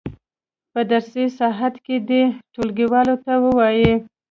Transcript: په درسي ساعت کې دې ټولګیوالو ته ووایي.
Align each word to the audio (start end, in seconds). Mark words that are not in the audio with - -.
په 0.71 0.79
درسي 0.91 1.25
ساعت 1.39 1.75
کې 1.85 1.95
دې 2.09 2.23
ټولګیوالو 2.53 3.15
ته 3.25 3.33
ووایي. 3.43 3.93